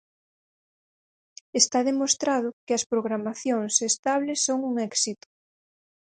[1.61, 5.27] Está demostrado que as programacións estables son un éxito.